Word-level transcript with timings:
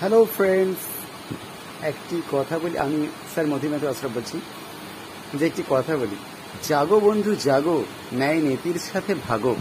Hello 0.00 0.20
friends 0.36 0.80
একটি 1.90 2.16
কথা 2.34 2.56
বলি, 2.62 2.76
আমি 2.86 2.98
স্যার 3.32 3.46
মতিমাত 3.52 3.82
আশরাফ 3.92 4.12
বলছি। 4.16 4.36
যে 5.38 5.44
একটি 5.50 5.62
কথা 5.74 5.92
বলি, 6.00 6.16
জাগো 6.68 6.96
বন্ধু, 7.06 7.30
জাগো, 7.46 7.76
ন্যায় 8.20 8.40
নীতির 8.46 8.78
সাথে 8.90 9.12
ভাগো। 9.26 9.54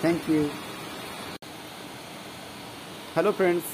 থ্যাংক 0.00 0.20
ইউ 0.32 0.42
হ্যালো 3.14 3.30
ফ্রেন্ডস 3.38 3.66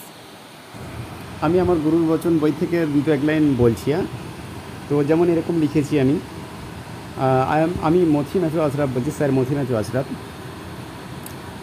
আমি 1.44 1.56
আমার 1.64 1.78
গুরুর 1.84 2.04
বচন 2.12 2.32
বই 2.42 2.52
থেকে 2.60 2.78
দুটো 2.94 3.10
এক 3.16 3.22
লাইন 3.28 3.44
বলছি 3.62 3.88
হ্যাঁ? 3.92 4.06
তো 4.88 4.94
যেমন 5.08 5.26
এরকম 5.34 5.54
লিখেছি 5.64 5.94
আমি। 6.04 6.16
আমি 7.88 8.00
মথি 8.16 8.36
ম্যাথু 8.42 8.58
আশরাফ 8.66 8.88
বলছি, 8.96 9.10
স্যার 9.18 9.30
মথি 9.38 9.54
ম্যাথু 9.58 9.74
আশরাফ 9.82 10.06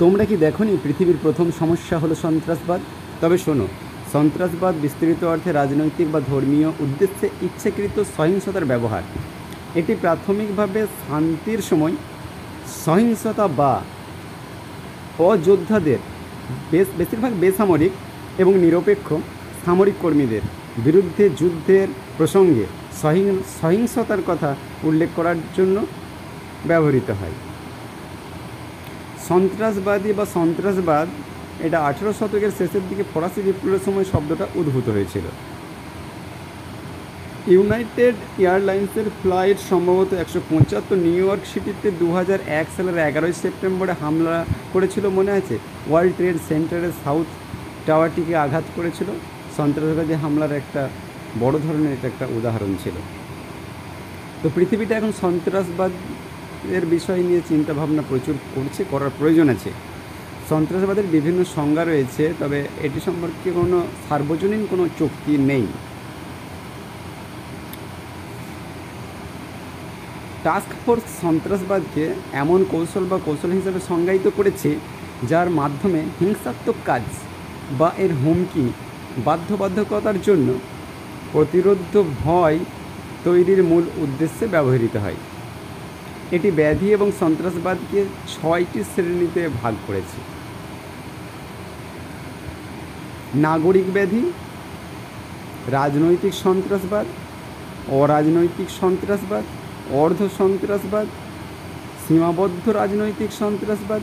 তোমরা 0.02 0.24
কি 0.30 0.36
দেখোনি 0.46 0.72
পৃথিবীর 0.86 1.20
প্রথম 1.26 1.48
সমস্যা 1.62 1.96
হলো 2.04 2.16
সন্ত্রাসবাদ? 2.26 2.82
তবে 3.22 3.40
শোনো 3.48 3.68
সন্ত্রাসবাদ 4.14 4.74
বিস্তৃত 4.84 5.22
অর্থে 5.32 5.52
রাজনৈতিক 5.52 6.08
বা 6.14 6.20
ধর্মীয় 6.32 6.70
উদ্দেশ্যে 6.84 7.28
ইচ্ছাকৃত 7.48 7.98
সহিংসতার 8.16 8.70
ব্যবহার। 8.72 9.04
এটি 9.80 9.94
প্রাথমিকভাবে 10.04 10.82
শান্তির 11.02 11.62
সময় 11.70 11.96
সহিংসতা 12.86 13.46
বা 13.60 13.74
অযোদ্ধাদের, 15.30 16.00
বেশ 16.72 16.88
বেশিরভাগ 17.00 17.32
বেসামরিক 17.44 17.94
এবং 18.42 18.54
নিরপেক্ষ 18.64 19.08
সামরিক 19.66 19.98
কর্মীদের 20.04 20.44
বিরুদ্ধে 20.86 21.24
যুদ্ধের 21.40 21.88
প্রসঙ্গে 22.18 22.66
সহিং 23.02 23.26
সহিংসতার 23.62 24.22
কথা 24.30 24.50
উল্লেখ 24.88 25.10
করার 25.18 25.38
জন্য 25.58 25.78
ব্যবহৃত 26.70 27.10
হয়। 27.20 27.36
সন্ত্রাসবাদী 29.28 30.10
বা 30.18 30.26
সন্ত্রাসবাদ 30.38 31.08
এটা 31.66 31.78
আঠেরো 31.90 32.12
শতকের 32.20 32.54
শেষের 32.60 32.84
দিকে 32.90 33.04
ফরাসি 33.14 33.42
বিপ্লবের 33.42 33.84
সময় 33.86 34.08
শব্দটা 34.14 34.46
উদ্ভূত 34.60 34.88
হয়েছিল। 34.96 35.26
ইউনাইটেড 37.56 38.16
এয়ারলাইন্সের 38.44 39.08
ফ্লাইট 39.22 39.60
সম্ভবত 39.72 40.14
একশো 40.14 40.40
পঁচাত্তর 40.50 40.98
নিউ 41.06 41.24
ইয়র্ক 41.26 41.44
সিটিতে 41.52 41.88
দু 42.02 42.08
হাজার 42.18 42.40
এক 42.62 42.68
সালের 42.76 42.98
এগারোই 42.98 43.34
সেপ্টেম্বরে 43.42 43.94
হামলা 44.02 44.46
করেছিল 44.74 45.06
মনে 45.18 45.32
আছে? 45.40 45.56
ওয়ার্ল্ড 45.90 46.14
ট্রেড 46.18 46.38
সেন্টারের 46.50 46.94
সাউথ 47.04 47.28
টাওয়ারটিকে 47.88 48.34
আঘাত 48.36 48.66
করেছিল। 48.76 49.10
সন্ত্রাসবাদী 49.58 50.14
হামলার 50.24 50.54
একটা 50.62 50.82
বড় 51.40 51.56
ধরনের 51.66 51.92
এটা 51.94 52.08
একটা 52.08 52.26
উদাহরণ 52.38 52.72
ছিল। 52.84 52.96
তো 54.42 54.48
পৃথিবীটা 54.56 54.94
এখন 54.96 55.12
সন্ত্রাসবাদ 55.24 55.92
এর 56.78 56.86
বিষয় 56.86 57.22
নিয়ে 57.28 57.42
চিন্তাভাবনা 57.48 58.04
প্রচুর 58.10 58.36
করছে, 58.56 58.82
করার 58.92 59.12
প্রয়োজন 59.20 59.50
আছে। 59.50 59.72
সন্ত্রাসবাদের 60.50 61.08
বিভিন্ন 61.16 61.40
সংজ্ঞা 61.56 61.84
রয়েছে, 61.84 62.24
তবে 62.42 62.60
এটি 62.86 63.00
সম্পর্কে 63.08 63.50
কোনো 63.60 63.78
সার্বজনীন 64.08 64.64
কোনো 64.72 64.84
চুক্তি 65.00 65.34
নেই। 65.50 65.66
টাস্ক 70.46 70.72
ফোর্স 70.84 71.06
সন্ত্রাসবাদকে 71.24 72.04
এমন 72.44 72.60
কৌশল 72.74 73.04
বা 73.12 73.18
কৌশল 73.28 73.52
হিসেবে 73.60 73.80
সংজ্ঞায়িত 73.90 74.28
করেছে, 74.38 74.70
যার 75.32 75.48
মাধ্যমে 75.60 76.00
হিংসাত্মক 76.20 76.78
কাজ 76.90 77.06
বা 77.80 77.90
এর 78.04 78.12
হুমকি, 78.22 78.66
বাধ্যবাধকতার 79.28 80.18
জন্য 80.28 80.48
প্রতিরোধ 81.34 81.94
ভয় 82.24 82.58
তৈরির 83.26 83.62
মূল 83.70 83.84
উদ্দেশ্যে 84.04 84.46
ব্যবহৃত 84.54 84.96
হয়। 85.04 85.20
এটি 86.36 86.50
ব্যাধি 86.60 86.88
এবং 86.98 87.08
সন্ত্রাসবাদকে 87.22 88.00
ছয়টি 88.34 88.80
শ্রেণীতে 88.92 89.42
ভাগ 89.60 89.74
করেছে। 89.88 90.20
নাগরিক 93.36 93.94
ব্যাধি, 93.94 94.32
রাজনৈতিক 95.72 96.34
সন্ত্রাসবাদ, 96.34 97.06
অরাজনৈতিক 97.92 98.70
সন্ত্রাসবাদ, 98.82 99.44
অর্ধ 99.92 100.28
সন্ত্রাসবাদ, 100.38 101.08
সীমাবদ্ধ 102.08 102.70
রাজনৈতিক 102.70 103.32
সন্ত্রাসবাদ, 103.32 104.02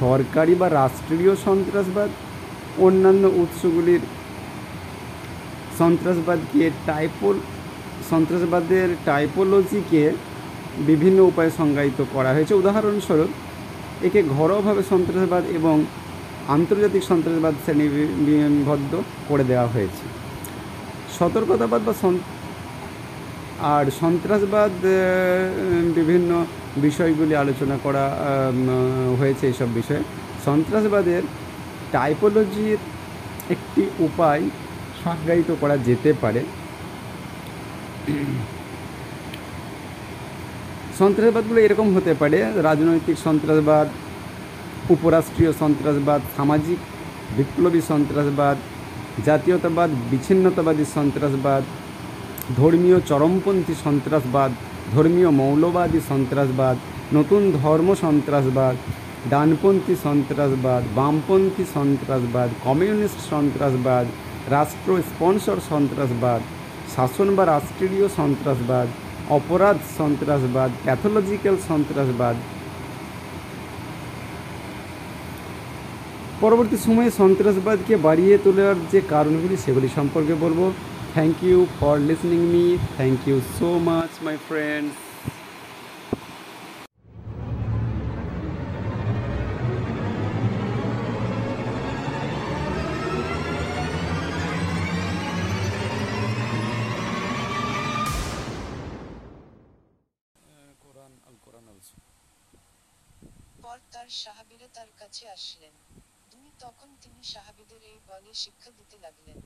সরকারি 0.00 0.54
বা 0.54 0.68
রাষ্ট্রীয় 0.68 1.36
সন্ত্রাসবাদ, 1.36 2.10
অন্যান্য 2.78 3.26
উৎসগুলির 3.26 4.00
সন্ত্রাসবাদকে 5.78 6.70
টাইপোল, 6.86 7.38
সন্ত্রাসবাদের 8.10 8.88
টাইপোলজিকে 9.04 10.12
বিভিন্ন 10.86 11.20
উপায়ে 11.20 11.50
সংজ্ঞায়িত 11.50 12.00
করা 12.12 12.32
হয়েছে। 12.32 12.54
উদাহরণস্বরূপ, 12.54 13.30
একে 14.02 14.22
ঘরোয়াভাবে 14.22 14.82
সন্ত্রাসবাদ 14.82 15.44
এবং 15.44 15.84
আন্তর্জাতিক 16.48 17.02
সন্ত্রাসবাদ 17.10 17.54
শ্রেণীবদ্ধ 17.64 18.92
করে 19.28 19.44
দেওয়া 19.44 19.66
হয়েছে। 19.74 20.04
সতর্কতাবাদ 21.18 21.80
বা 21.88 21.94
আর 23.74 23.84
সন্ত্রাসবাদ 24.00 24.72
বিভিন্ন 25.98 26.30
বিষয়গুলি 26.86 27.34
আলোচনা 27.36 27.76
করা 27.82 28.04
হয়েছে 29.20 29.44
এইসব 29.50 29.68
বিষয়ে। 29.74 30.02
সন্ত্রাসবাদের 30.46 31.22
টাইপোলজির 31.92 32.80
একটি 33.54 33.82
উপায় 33.98 34.42
সংজ্ঞায়িত 35.04 35.50
করা 35.60 35.76
যেতে 35.88 36.10
পারে। 36.22 36.42
সন্ত্রাসবাদগুলো 40.98 41.60
এরকম 41.60 41.86
হতে 41.96 42.12
পারে, 42.14 42.38
রাজনৈতিক 42.68 43.16
সন্ত্রাসবাদ 43.26 43.86
উপরাষ্ট্রীয় 44.94 45.52
সন্ত্রাসবাদ, 45.52 46.20
সামাজিক 46.36 46.78
বিপ্লবী 47.36 47.80
সন্ত্রাসবাদ, 47.90 48.56
জাতীয়তাবাদ, 49.26 49.90
বিচ্ছিন্নতাবাদী 50.10 50.84
সন্ত্রাসবাদ, 50.96 51.62
ধর্মীয় 52.56 52.98
চরমপন্থী 53.00 53.74
সন্ত্রাসবাদ, 53.84 54.50
ধর্মীয় 54.94 55.30
মৌলবাদী 55.40 56.00
সন্ত্রাসবাদ, 56.10 56.76
নতুন 57.12 57.42
ধর্ম 57.62 57.88
সন্ত্রাসবাদ, 57.94 58.76
ডানপন্থী 59.30 59.94
সন্ত্রাসবাদ, 60.06 60.82
বামপন্থী 60.94 61.64
সন্ত্রাসবাদ, 61.74 62.48
কমিউনিস্ট 62.64 63.20
সন্ত্রাসবাদ, 63.32 64.06
রাষ্ট্র 64.50 64.90
স্পন্সর 65.10 65.58
সন্ত্রাসবাদ, 65.70 66.40
শাসন 66.94 67.28
বা 67.36 67.44
রাষ্ট্রীয় 67.46 68.08
সন্ত্রাসবাদ, 68.18 68.88
অপরাধ 69.30 69.78
সন্ত্রাসবাদ, 69.98 70.70
প্যাথোলজিক্যাল 70.84 71.56
সন্ত্রাসবাদ 71.68 72.36
পরবর্তী 76.44 76.76
সময়ে 76.86 77.10
সন্ত্রাসবাদকে 77.20 77.94
বাড়িয়ে 78.06 78.34
তোলার 78.44 78.76
যে 78.92 79.00
কারণগুলি, 79.14 79.56
সেগুলি 79.64 79.88
সম্পর্কে 79.98 80.34
বলব। 80.44 80.60
Thank 81.14 81.36
you 81.48 81.58
for 81.78 81.96
listening 82.08 82.40
me 82.52 82.64
thank 82.96 83.20
you 83.28 83.36
so 83.56 83.68
much 83.88 84.12
my 84.24 84.36
friends 84.48 84.96
পর 103.64 103.78
তার 103.94 104.08
সাহাবীরা 104.22 104.68
তার 104.76 104.90
কাছে 105.00 105.24
আসলেন। 105.36 105.74
দুই 106.32 106.48
তখন 106.64 106.88
তিনি 107.02 107.20
সাহাবীদের 107.32 107.82
এই 107.92 107.98
বলে 108.10 108.30
শিক্ষা 108.42 108.70
দিতে 108.78 108.96
লাগলেন। 109.04 109.38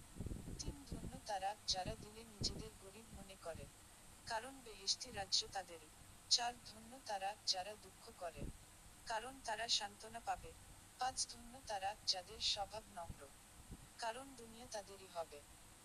তিন 0.61 0.77
ধন্য 0.91 1.12
তারা 1.31 1.50
যারা 1.72 1.95
দিলে 2.05 2.22
নিজেদের 2.34 2.72
গরিব 2.83 3.06
মনে 3.19 3.37
করে, 3.47 3.65
কারণ 4.27 4.53
বেহেশতি 4.65 5.09
রাজ্য 5.19 5.41
তাদেরই 5.56 5.91
চার 6.31 6.53
ধন্য 6.69 6.93
তারা 7.09 7.31
যারা 7.53 7.73
দুঃখ 7.84 8.05
করে, 8.23 8.43
কারণ 9.06 9.34
তারা 9.47 9.67
সান্ত্বনা 9.78 10.21
পাবে। 10.28 10.50
পাঁচ 11.00 11.17
ধন্য 11.33 11.55
তারা 11.71 11.91
যাদের 12.12 12.41
স্বভাব 12.53 12.85
নম্র, 12.99 13.23
কারণ 14.03 14.26
দুনিয়া 14.41 14.67
তাদেরই 14.75 15.08
হবে। 15.17 15.38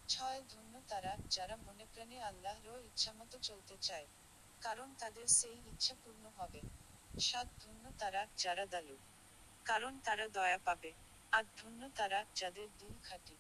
ছয় 0.08 0.42
ধন্য 0.52 0.74
তারা 0.92 1.14
যারা 1.36 1.56
মনে 1.68 1.86
প্রাণে 1.94 2.18
আল্লাহর 2.30 2.80
ইচ্ছামতো 2.90 3.38
চলতে 3.48 3.76
চায়, 3.88 4.08
কারণ 4.62 4.88
তাদের 5.02 5.26
সেই 5.40 5.58
ইচ্ছা 5.72 5.94
পূর্ণ 6.04 6.24
হবে। 6.40 6.62
সাত 7.28 7.48
ধন্য 7.64 7.84
তারা 8.02 8.22
যারা 8.44 8.66
দালু 8.74 8.98
কারণ 9.70 9.94
তারা 10.08 10.26
দয়া 10.38 10.60
পাবে 10.68 10.92
আট 11.38 11.46
ধন্য 11.60 11.82
তারা 12.00 12.20
যাদের 12.40 12.70
দিল 12.80 12.96
খাঁটি, 13.08 13.36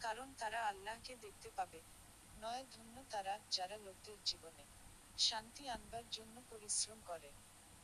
কারণ 0.00 0.28
তারা 0.40 0.60
আল্লাহকে 0.70 1.12
দেখতে 1.24 1.48
পাবে, 1.58 1.80
নয় 2.42 2.64
ধন্য 2.74 2.96
তারা 3.12 3.34
যারা 3.56 3.76
লোকদের 3.86 4.18
জীবনে 4.28 4.64
শান্তি 5.26 5.64
আনবার 5.76 6.04
জন্য 6.16 6.36
পরিশ্রম 6.50 6.98
করে, 7.10 7.30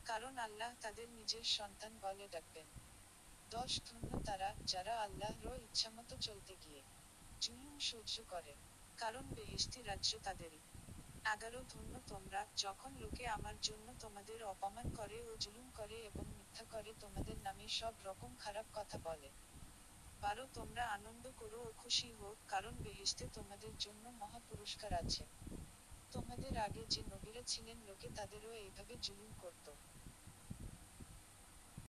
কারণ 0.05 0.33
আল্লাহ 0.47 0.71
তাদের 0.83 1.07
নিজের 1.19 1.45
সন্তান 1.57 1.93
বলে 2.05 2.25
ডাকবেন। 2.35 2.67
দশ 3.55 3.71
ধন্য 3.87 4.11
তারা 4.27 4.49
যারা 4.73 4.93
আল্লাহর 5.05 5.59
ইচ্ছামতো 5.67 6.15
চলতে 6.27 6.53
গিয়ে 6.63 6.81
জুলুম 7.43 7.75
সহ্য 7.89 8.15
করে, 8.33 8.53
কারণ 9.01 9.23
বেহেশতি 9.37 9.79
রাজ্য 9.89 10.11
তাদেরই 10.27 10.61
এগারো 11.25 11.63
ধন্য 11.69 11.99
তোমরা, 12.07 12.47
যখন 12.57 12.91
লোকে 12.99 13.27
আমার 13.27 13.55
জন্য 13.61 13.93
তোমাদের 13.99 14.43
অপমান 14.43 14.91
করে 14.95 15.27
ও 15.27 15.37
জুলুম 15.37 15.71
করে 15.75 15.95
এবং 15.95 16.25
মিথ্যা 16.37 16.63
করে 16.71 16.93
তোমাদের 16.99 17.37
নামে 17.37 17.67
সব 17.67 17.93
রকম 18.03 18.35
খারাপ 18.39 18.65
কথা 18.73 18.97
বলে। 18.97 19.29
বারো, 20.21 20.47
তোমরা 20.53 20.87
আনন্দ 20.87 21.31
করো 21.37 21.59
ও 21.63 21.71
খুশি 21.77 22.13
হোক, 22.13 22.37
কারণ 22.47 22.73
বেহেস্তে 22.83 23.27
তোমাদের 23.33 23.77
জন্য 23.77 24.09
মহা 24.09 24.39
পুরস্কার 24.49 24.93
আছে। 24.93 25.25
তোমাদের 26.11 26.57
আগে 26.57 26.85
যে 26.85 27.01
নবীরা 27.03 27.41
ছিলেন, 27.41 27.77
লোকে 27.87 28.09
তাদেরও 28.15 28.51
এইভাবে 28.53 28.95
জুলুম 29.01 29.31
করত। 29.41 29.69